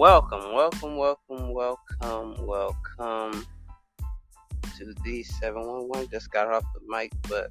[0.00, 3.46] Welcome, welcome, welcome, welcome, welcome
[4.78, 6.10] to D711.
[6.10, 7.50] Just got off the mic, but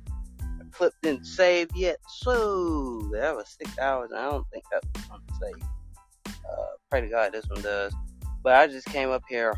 [0.57, 1.97] the clip didn't save yet.
[2.07, 4.09] So that was six hours.
[4.17, 6.33] I don't think that was going to save.
[6.43, 7.93] Uh, pray to God this one does.
[8.41, 9.53] But I just came up here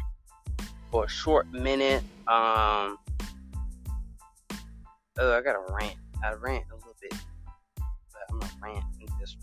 [0.92, 2.04] for a short minute.
[2.28, 2.98] Um,
[5.18, 5.96] oh, I got a rant.
[6.26, 7.16] I rant a little bit,
[7.78, 9.38] but I'm gonna rant and just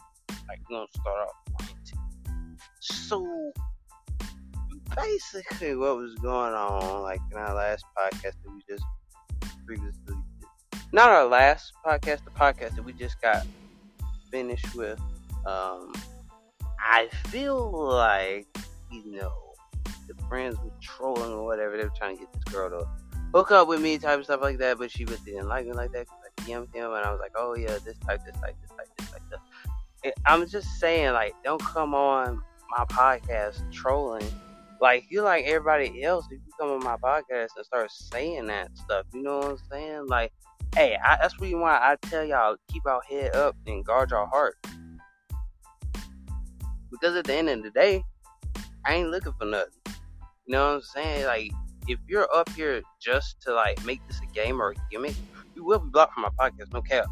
[0.47, 1.58] like gonna start off.
[2.81, 3.53] So
[4.95, 8.85] basically, what was going on, like in our last podcast that we just
[9.67, 10.15] previously,
[10.93, 13.47] not our last podcast, the podcast that we just got
[14.31, 15.01] finished with.
[15.47, 15.93] Um,
[16.81, 18.47] I feel like
[18.91, 19.33] you know
[20.07, 21.77] the friends were trolling or whatever.
[21.77, 22.89] They were trying to get this girl to
[23.35, 24.79] hook up with me, type of stuff like that.
[24.79, 26.07] But she really didn't like me like that.
[26.11, 28.89] I DM'd him and I was like, oh yeah, this type, this type, this type,
[28.99, 29.23] this type.
[29.31, 30.13] This.
[30.27, 32.41] I'm just saying, like, don't come on
[32.71, 34.27] my podcast trolling.
[34.81, 38.77] Like you like everybody else, if you come on my podcast and start saying that
[38.77, 40.07] stuff, you know what I'm saying?
[40.07, 40.33] Like,
[40.75, 44.27] hey, I, that's reason why I tell y'all keep our head up and guard your
[44.27, 44.57] heart.
[46.91, 48.05] Because at the end of the day,
[48.85, 49.73] I ain't looking for nothing.
[50.47, 51.27] You know what I'm saying?
[51.27, 51.51] Like,
[51.89, 55.17] if you're up here just to like make this a game or a gimmick,
[55.55, 56.73] you will be blocked from my podcast.
[56.73, 57.07] No cap.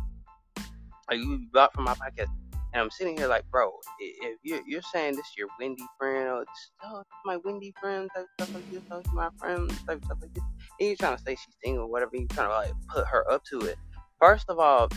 [1.10, 2.28] Like, you will be blocked from my podcast.
[2.76, 6.44] And I'm sitting here like, bro, if you're, you're saying this your Wendy friend or
[6.84, 10.44] oh, my Wendy friend type stuff like this, oh, my friend type stuff like this,
[10.78, 13.42] and you're trying to say she's single whatever, you're trying to like put her up
[13.44, 13.78] to it.
[14.20, 14.90] First of all,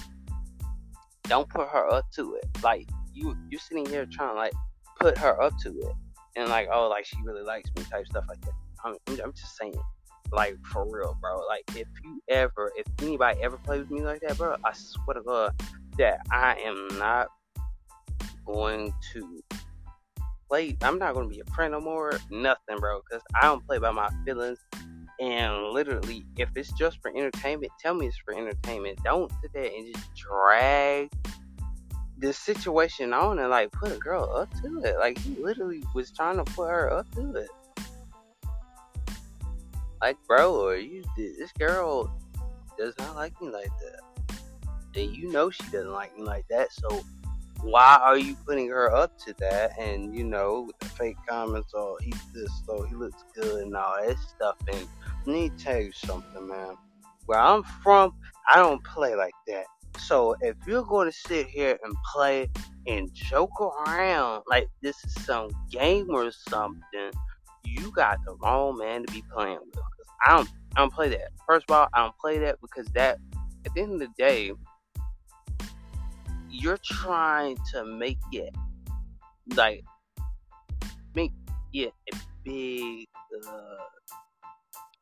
[1.23, 2.49] don't put her up to it.
[2.61, 4.53] Like you, you're sitting here trying to like
[4.99, 5.95] put her up to it,
[6.35, 8.55] and like, oh, like she really likes me type stuff like that.
[8.83, 9.79] I'm, I'm just saying,
[10.33, 11.47] like for real, bro.
[11.47, 15.13] Like if you ever, if anybody ever plays with me like that, bro, I swear
[15.13, 15.53] to God
[15.97, 17.29] that I am not
[18.53, 19.43] going to
[20.49, 20.77] play.
[20.81, 22.19] I'm not going to be a friend no more.
[22.29, 23.01] Nothing, bro.
[23.01, 24.59] Because I don't play by my feelings.
[25.19, 28.99] And literally, if it's just for entertainment, tell me it's for entertainment.
[29.03, 31.09] Don't sit there and just drag
[32.19, 34.97] the situation on and like put a girl up to it.
[34.97, 37.49] Like he literally was trying to put her up to it.
[40.01, 42.13] Like, bro, or you this girl
[42.77, 44.39] does not like me like that.
[44.95, 47.01] And you know she doesn't like me like that, so
[47.61, 49.77] why are you putting her up to that?
[49.79, 53.75] And you know, with the fake comments, oh, he's this, so he looks good and
[53.75, 54.55] all that stuff.
[54.71, 54.87] And
[55.25, 56.75] let me tell you something, man.
[57.25, 58.13] Where I'm from,
[58.51, 59.65] I don't play like that.
[59.99, 62.49] So if you're going to sit here and play
[62.87, 67.11] and joke around like this is some game or something,
[67.63, 69.83] you got the wrong man to be playing with.
[70.25, 71.29] I don't, I don't play that.
[71.45, 73.19] First of all, I don't play that because that,
[73.65, 74.51] at the end of the day,
[76.49, 78.53] you're trying to make it
[79.55, 79.83] like
[81.15, 81.31] make
[81.73, 83.07] it a big.
[83.47, 83.75] Uh,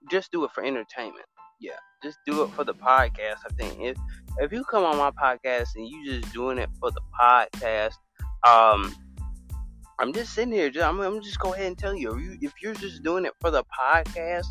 [0.10, 1.26] just do it for entertainment.
[1.60, 1.72] Yeah,
[2.04, 3.38] just do it for the podcast.
[3.46, 3.98] I think if
[4.40, 7.96] if you come on my podcast and you just doing it for the podcast,
[8.48, 8.96] um,
[10.00, 10.70] I'm just sitting here.
[10.70, 13.26] Just, I'm, I'm just go ahead and tell you if, you if you're just doing
[13.26, 14.48] it for the podcast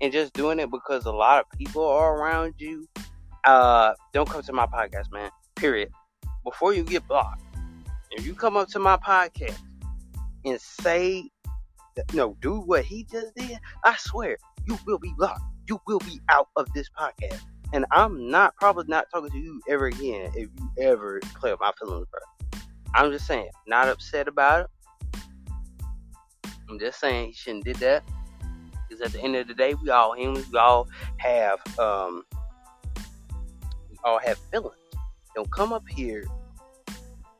[0.00, 2.86] and just doing it because a lot of people are around you,
[3.44, 5.30] uh, don't come to my podcast, man.
[5.54, 5.90] Period.
[6.46, 7.42] Before you get blocked,
[8.12, 9.58] if you come up to my podcast
[10.44, 11.28] and say,
[12.14, 15.42] no, do what he just did, I swear you will be blocked.
[15.68, 17.40] You will be out of this podcast.
[17.72, 21.58] And I'm not probably not talking to you ever again if you ever play with
[21.58, 22.60] my feelings, bro.
[22.94, 25.20] I'm just saying, not upset about it.
[26.70, 28.04] I'm just saying he shouldn't did that.
[28.88, 30.46] Because at the end of the day, we all humans.
[30.52, 30.86] We all
[31.16, 32.22] have um,
[33.90, 34.76] we all have feelings.
[35.34, 36.24] Don't come up here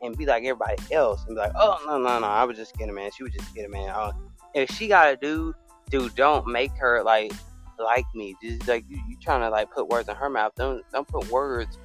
[0.03, 2.77] and be like everybody else and be like, oh no no no, I was just
[2.77, 3.11] kidding, man.
[3.17, 3.91] She was just kidding, man.
[3.91, 4.13] Uh,
[4.55, 5.55] if she got a dude,
[5.91, 7.33] dude, don't make her like
[7.79, 8.35] like me.
[8.43, 10.53] Just like you, you trying to like put words in her mouth.
[10.57, 11.79] Don't don't put words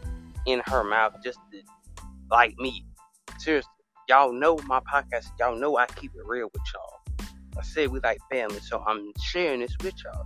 [0.46, 1.62] in her mouth just to,
[2.30, 2.86] like me.
[3.40, 3.70] Seriously,
[4.08, 5.28] y'all know my podcast.
[5.40, 7.28] Y'all know I keep it real with y'all.
[7.58, 10.26] I said we like family, so I'm sharing this with y'all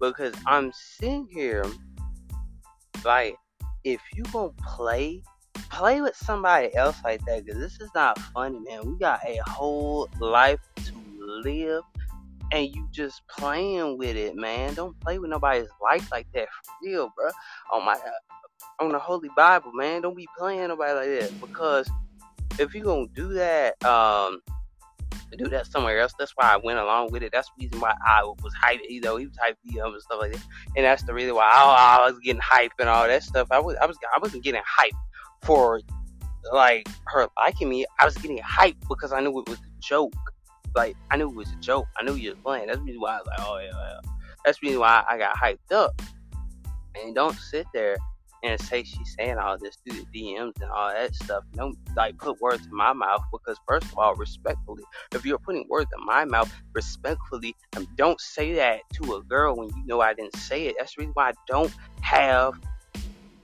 [0.00, 1.64] because I'm sitting here
[3.04, 3.36] like
[3.84, 5.22] if you gonna play
[5.74, 9.38] play with somebody else like that because this is not funny man we got a
[9.46, 10.92] whole life to
[11.44, 11.82] live
[12.52, 14.74] and you just playing with it, man.
[14.74, 17.28] Don't play with nobody's life like that for real, bro.
[17.72, 17.98] On my
[18.80, 20.02] on the Holy Bible, man.
[20.02, 21.90] Don't be playing nobody like that because
[22.58, 24.40] if you're gonna do that, um,
[25.36, 26.14] do that somewhere else.
[26.18, 27.32] That's why I went along with it.
[27.32, 28.88] That's the reason why I was hyped.
[28.88, 30.42] You know, he was hyped you and stuff like that,
[30.76, 33.48] and that's the reason why I, I was getting hyped and all that stuff.
[33.50, 34.92] I was, I was, I wasn't getting hyped
[35.44, 35.80] for
[36.52, 37.86] like her liking me.
[37.98, 40.14] I was getting hyped because I knew it was a joke.
[40.74, 41.86] like I knew it was a joke.
[41.98, 42.66] I knew you was playing.
[42.66, 44.10] That's the reason why I was like, oh yeah, yeah.
[44.44, 46.00] That's the reason why I got hyped up.
[46.96, 47.96] And don't sit there
[48.44, 51.44] and say she's saying all this through the DMs and all that stuff.
[51.54, 55.66] Don't like put words in my mouth because first of all, respectfully, if you're putting
[55.68, 60.00] words in my mouth, respectfully, um, don't say that to a girl when you know
[60.00, 60.76] I didn't say it.
[60.78, 62.54] That's the reason why I don't have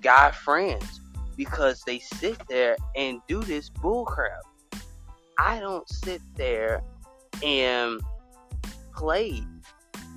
[0.02, 0.99] guy friends
[1.40, 4.42] because they sit there and do this bullcrap.
[5.38, 6.82] I don't sit there
[7.42, 7.98] and
[8.94, 9.42] play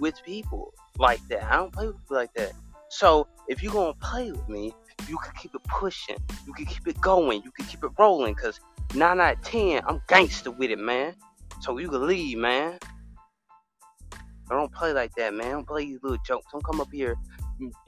[0.01, 1.45] with people like that.
[1.45, 2.51] I don't play with people like that.
[2.89, 4.73] So if you're gonna play with me,
[5.07, 6.17] you can keep it pushing.
[6.45, 7.41] You can keep it going.
[7.41, 8.35] You can keep it rolling.
[8.35, 8.59] Cause
[8.93, 11.15] nine out of ten, I'm gangster with it, man.
[11.61, 12.79] So you can leave, man.
[14.51, 15.51] I don't play like that, man.
[15.51, 16.47] Don't play these little jokes.
[16.51, 17.15] Don't come up here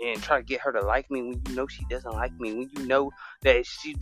[0.04, 2.54] and try to get her to like me when you know she doesn't like me.
[2.54, 3.12] When you know
[3.42, 3.96] that she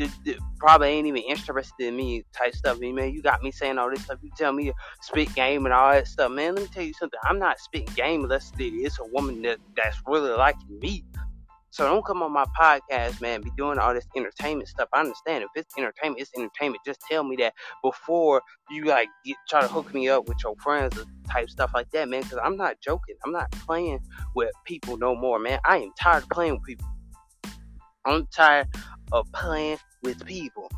[0.57, 2.79] probably ain't even interested in me, type stuff.
[2.81, 4.19] And man, you got me saying all this stuff.
[4.21, 6.55] You tell me to spit game and all that stuff, man.
[6.55, 7.19] Let me tell you something.
[7.23, 11.03] I'm not spitting game unless it's a woman that that's really liking me.
[11.73, 14.87] So don't come on my podcast, man, be doing all this entertainment stuff.
[14.93, 16.83] I understand if it's entertainment, it's entertainment.
[16.85, 20.55] Just tell me that before you like get, try to hook me up with your
[20.57, 22.21] friends or type stuff like that, man.
[22.21, 23.15] Because I'm not joking.
[23.25, 23.97] I'm not playing
[24.35, 25.57] with people no more, man.
[25.65, 26.87] I am tired of playing with people.
[28.05, 28.67] I'm tired
[29.11, 30.69] of playing with people.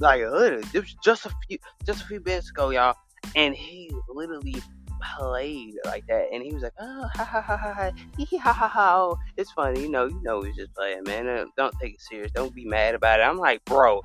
[0.00, 0.64] Like literally,
[1.04, 2.96] just a few, just a few minutes ago, y'all,
[3.36, 4.60] and he literally
[5.00, 8.52] played like that, and he was like, "Oh, ha ha ha ha ha, hee ha
[8.52, 11.28] ha ha." Oh, it's funny, you know, you know, he's just playing, man.
[11.28, 12.30] Uh, don't take it serious.
[12.32, 13.24] Don't be mad about it.
[13.24, 14.02] I'm like, bro,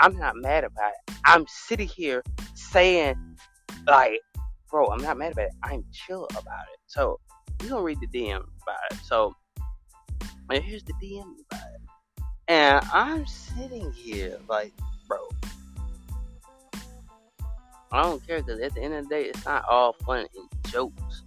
[0.00, 1.14] I'm not mad about it.
[1.24, 2.22] I'm sitting here
[2.54, 3.16] saying,
[3.86, 4.20] like,
[4.70, 5.52] bro, I'm not mad about it.
[5.62, 6.78] I'm chill about it.
[6.86, 7.18] So
[7.62, 8.98] you gonna read the DM about it.
[9.04, 9.34] So
[10.50, 14.72] here's the DM about it, and I'm sitting here like,
[15.06, 15.28] bro
[17.92, 20.72] I don't care because at the end of the day, it's not all fun and
[20.72, 21.22] jokes.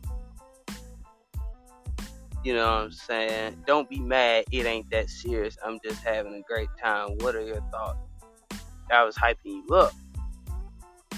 [2.44, 3.63] You know what I'm saying?
[3.65, 4.45] Don't be mad.
[4.51, 5.57] It ain't that serious.
[5.65, 7.18] I'm just having a great time.
[7.19, 8.00] What are your thoughts?
[8.92, 9.94] I was hyping you up.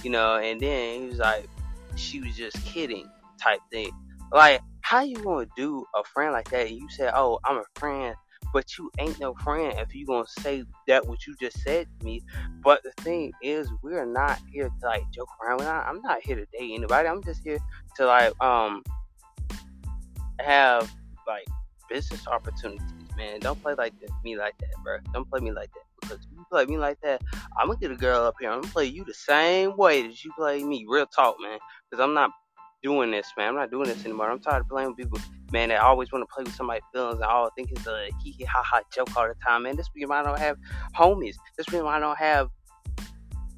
[0.04, 1.48] You know, and then he was like,
[1.96, 3.10] she was just kidding
[3.42, 3.92] type thing.
[4.32, 6.72] Like, how you gonna do a friend like that?
[6.72, 8.16] You said, oh, I'm a friend
[8.56, 12.06] but you ain't no friend if you gonna say that what you just said to
[12.06, 12.24] me.
[12.64, 15.58] But the thing is, we're not here to like joke around.
[15.58, 17.10] Not, I'm not here to date anybody.
[17.10, 17.58] I'm just here
[17.98, 18.82] to like um
[20.40, 20.90] have
[21.28, 21.46] like
[21.90, 22.82] business opportunities,
[23.18, 23.42] man.
[23.42, 23.94] Don't play like
[24.24, 25.00] me like that, bro.
[25.12, 25.84] Don't play me like that.
[26.00, 27.22] Because if you play me like that,
[27.60, 28.52] I'm gonna get a girl up here.
[28.52, 30.86] I'm gonna play you the same way that you play me.
[30.88, 31.60] Real talk, man.
[31.92, 32.32] Because I'm not
[32.86, 33.50] doing this, man.
[33.50, 34.30] I'm not doing this anymore.
[34.30, 35.18] I'm tired of playing with people,
[35.52, 38.32] man, that always want to play with somebody's feelings and all think it's a hee
[38.38, 39.76] hee ha ha joke all the time, man.
[39.76, 40.58] This reason why I don't have
[40.96, 41.36] homies.
[41.58, 42.50] This reason why I don't have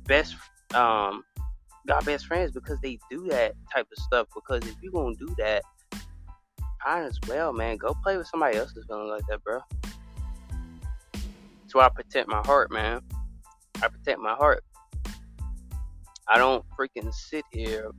[0.06, 0.36] best
[0.74, 1.24] um
[1.88, 4.28] got best friends because they do that type of stuff.
[4.34, 5.62] Because if you gonna do that,
[6.86, 9.60] might as well, man, go play with somebody else's feeling like that, bro.
[11.12, 13.02] That's why I protect my heart, man.
[13.84, 14.64] I protect my heart.
[16.30, 17.92] I don't freaking sit here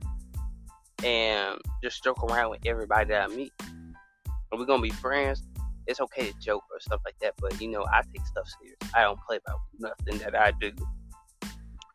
[1.03, 3.53] and just joke around with everybody that I meet.
[3.59, 5.43] And we're gonna be friends.
[5.87, 8.77] It's okay to joke or stuff like that, but you know, I take stuff serious.
[8.95, 10.71] I don't play about nothing that I do.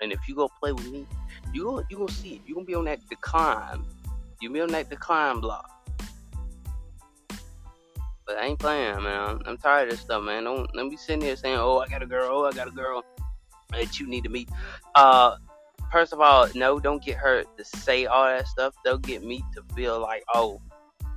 [0.01, 1.07] And if you go play with me,
[1.53, 2.41] you gonna you gonna see it.
[2.47, 3.85] You gonna be on that decline.
[4.41, 5.71] You be on that decline block.
[8.27, 9.43] But I ain't playing, man.
[9.47, 10.45] I'm tired of this stuff, man.
[10.45, 12.29] Don't let me sitting here saying, "Oh, I got a girl.
[12.31, 13.05] Oh, I got a girl
[13.71, 14.49] that you need to meet."
[14.95, 15.37] Uh,
[15.95, 18.75] first of all, no, don't get her to say all that stuff.
[18.85, 20.61] They'll get me to feel like, oh,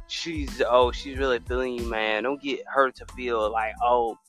[0.06, 2.22] she's oh, she's really feeling you, man.
[2.22, 4.20] Don't get her to feel like, oh,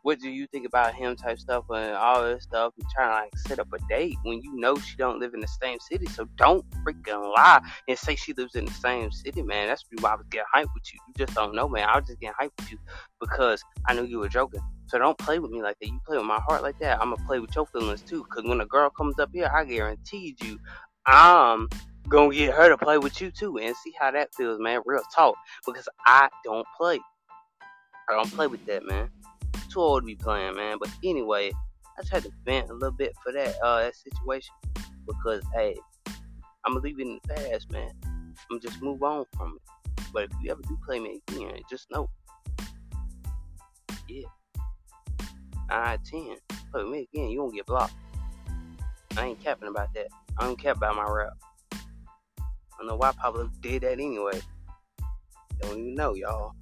[0.00, 3.14] what do you think about him type stuff and all this stuff and trying to
[3.24, 6.06] like set up a date when you know she don't live in the same city.
[6.06, 9.68] So don't freaking lie and say she lives in the same city, man.
[9.68, 11.00] That's why I was getting hyped with you.
[11.06, 11.86] You just don't know, man.
[11.86, 12.78] I was just getting hyped with you
[13.20, 14.62] because I knew you were joking.
[14.92, 15.86] So don't play with me like that.
[15.86, 18.26] You play with my heart like that, I'm gonna play with your feelings too.
[18.30, 20.58] Cause when a girl comes up here, I guarantee you,
[21.06, 21.70] I'm
[22.10, 24.82] gonna get her to play with you too and see how that feels, man.
[24.84, 25.34] Real talk.
[25.64, 27.00] Because I don't play.
[28.10, 29.08] I don't play with that, man.
[29.72, 30.76] Too old to be playing, man.
[30.78, 31.52] But anyway,
[31.98, 34.54] I just had to vent a little bit for that uh that situation.
[35.06, 35.74] Because hey,
[36.66, 37.92] I'm gonna leave it in the past, man.
[38.50, 40.02] I'm just move on from it.
[40.12, 42.10] But if you ever do play me again, just know.
[44.06, 44.26] Yeah.
[45.72, 46.36] 9 10.
[46.70, 47.94] Play with me again, you won't get blocked.
[49.16, 50.08] I ain't capping about that.
[50.38, 51.32] I don't care about my rap.
[51.72, 51.78] I
[52.78, 54.40] don't know why Pablo did that anyway.
[55.60, 56.52] Don't even know, y'all.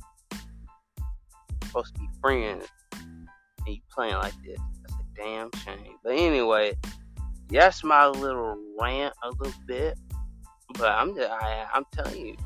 [1.65, 4.59] Supposed to be friends, and you playing like this.
[4.83, 5.97] That's a damn shame.
[6.03, 6.77] But anyway,
[7.49, 9.99] That's my little rant a little bit,
[10.79, 12.37] but I'm just, I, I'm telling you,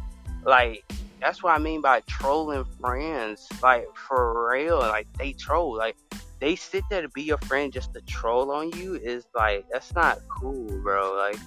[0.44, 0.83] like
[1.21, 3.47] that's what I mean by trolling friends.
[3.62, 5.76] Like for real, like they troll.
[5.76, 5.97] Like
[6.44, 9.94] they sit there to be your friend just to troll on you is like that's
[9.94, 11.14] not cool, bro.
[11.16, 11.38] Like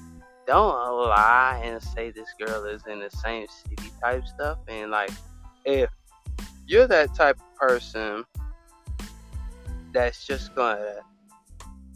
[0.47, 4.57] don't lie and say this girl is in the same city type stuff.
[4.67, 5.11] And like
[5.65, 5.91] if
[6.65, 8.25] you're that type of person
[9.93, 10.95] that's just gonna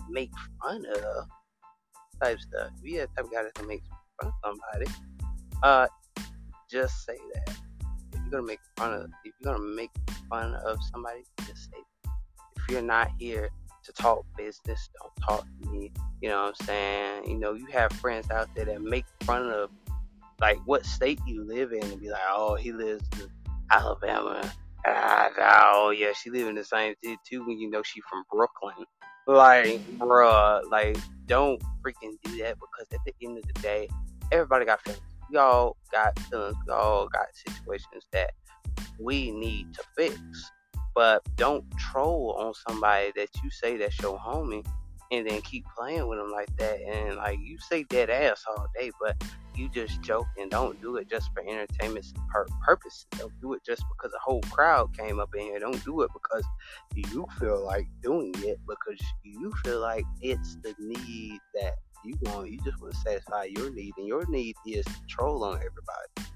[0.07, 0.29] make
[0.61, 1.25] fun of
[2.21, 2.69] type stuff.
[2.83, 3.83] If you're that type of guy that's gonna make
[4.21, 4.91] fun of somebody,
[5.63, 5.87] uh,
[6.69, 7.49] just say that.
[8.13, 9.89] If you're gonna make fun of, if you're gonna make
[10.29, 11.90] fun of somebody, just say that.
[12.71, 13.49] You're not here
[13.83, 15.91] to talk business, don't talk to me.
[16.21, 17.29] You know what I'm saying?
[17.29, 19.69] You know, you have friends out there that make fun of
[20.39, 23.27] like what state you live in and be like, oh, he lives in
[23.71, 24.51] Alabama.
[24.85, 25.29] Ah,
[25.73, 28.85] oh yeah, she live in the same city too when you know she from Brooklyn.
[29.27, 30.97] Like, bruh, like
[31.27, 33.87] don't freaking do that because at the end of the day,
[34.31, 35.03] everybody got feelings.
[35.29, 36.55] We all got feelings.
[36.65, 38.31] We all got situations that
[38.99, 40.15] we need to fix.
[40.93, 44.65] But don't troll on somebody that you say that's your homie
[45.11, 46.81] and then keep playing with them like that.
[46.81, 49.21] And like you say dead ass all day, but
[49.55, 53.05] you just joke and don't do it just for entertainment pur- purposes.
[53.17, 55.59] Don't do it just because a whole crowd came up in here.
[55.59, 56.45] Don't do it because
[56.95, 61.73] you feel like doing it because you feel like it's the need that
[62.05, 62.49] you want.
[62.49, 66.31] You just want to satisfy your need, and your need is to troll on everybody.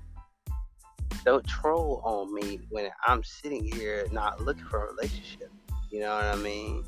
[1.26, 5.52] Don't troll on me when I'm sitting here not looking for a relationship.
[5.90, 6.84] You know what I mean?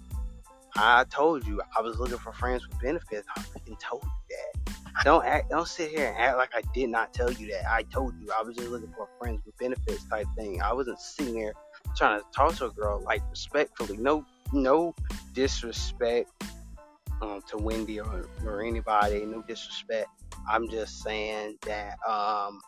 [0.76, 3.28] I told you I was looking for friends with benefits.
[3.36, 4.76] I freaking told you that.
[5.04, 5.50] Don't act.
[5.50, 7.66] Don't sit here and act like I did not tell you that.
[7.70, 10.62] I told you I was just looking for friends with benefits type thing.
[10.62, 11.54] I wasn't sitting here
[11.96, 13.98] trying to talk to a girl like respectfully.
[13.98, 14.94] No, no
[15.34, 16.30] disrespect
[17.22, 19.26] um, to Wendy or, or anybody.
[19.26, 20.10] No disrespect.
[20.50, 22.60] I'm just saying that um,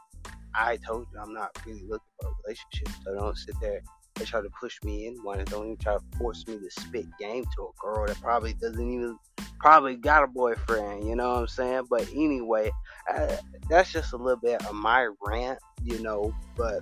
[0.55, 2.89] I told you I'm not really looking for a relationship.
[3.03, 3.81] So don't sit there
[4.17, 6.69] and try to push me in one and don't even try to force me to
[6.69, 9.17] spit game to a girl that probably doesn't even
[9.59, 11.83] probably got a boyfriend, you know what I'm saying?
[11.89, 12.71] But anyway,
[13.13, 13.35] uh,
[13.69, 16.81] that's just a little bit of my rant, you know, but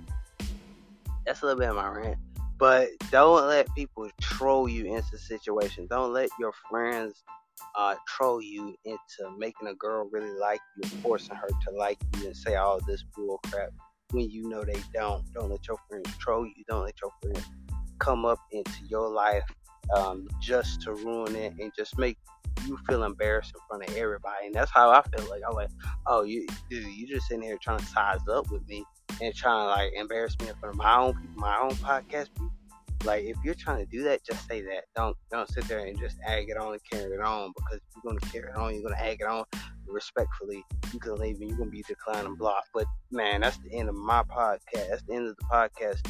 [1.26, 2.18] that's a little bit of my rant.
[2.58, 5.88] But don't let people troll you into situations.
[5.90, 7.22] Don't let your friends
[7.76, 12.26] uh, troll you into making a girl really like you, forcing her to like you
[12.26, 13.70] and say all this bull crap
[14.12, 15.24] when you know they don't.
[15.32, 16.64] Don't let your friends troll you.
[16.68, 17.46] Don't let your friends
[17.98, 19.44] come up into your life
[19.94, 22.16] um, just to ruin it and just make
[22.66, 24.46] you feel embarrassed in front of everybody.
[24.46, 25.70] And that's how I feel like I'm like,
[26.06, 28.84] oh, you dude, you just in here trying to size up with me
[29.20, 32.28] and trying to like embarrass me in front of my own people, my own podcast
[32.34, 32.52] people.
[33.04, 34.84] Like if you're trying to do that, just say that.
[34.96, 38.12] Don't don't sit there and just egg it on and carry it on because you're
[38.12, 39.44] gonna carry it on, you're gonna egg it on
[39.86, 40.64] respectfully.
[40.92, 42.68] You can leave and you're gonna be declined and blocked.
[42.74, 44.88] But man, that's the end of my podcast.
[44.90, 46.06] That's the end of the podcast.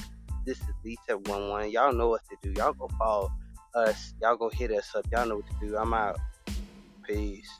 [0.46, 1.70] This is Lisa One One.
[1.70, 2.52] Y'all know what to do.
[2.58, 3.30] Y'all go follow
[3.74, 4.14] us.
[4.22, 5.06] Y'all go hit us up.
[5.12, 5.76] Y'all know what to do.
[5.76, 6.18] I'm out.
[7.06, 7.50] Peace.